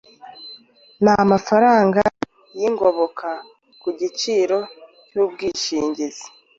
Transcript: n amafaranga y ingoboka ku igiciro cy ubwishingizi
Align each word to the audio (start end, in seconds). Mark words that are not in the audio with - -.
n 1.03 1.05
amafaranga 1.23 2.01
y 2.59 2.61
ingoboka 2.67 3.29
ku 3.79 3.85
igiciro 3.93 4.57
cy 5.09 5.15
ubwishingizi 5.23 6.25